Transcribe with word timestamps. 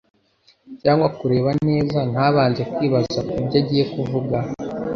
cyangwa 0.81 1.07
kureba 1.19 1.51
neza, 1.67 1.99
ntabanze 2.11 2.61
kwibaza 2.73 3.19
ku 3.29 3.37
byo 3.45 3.57
agiye 3.61 3.83
kuvuga. 3.93 4.37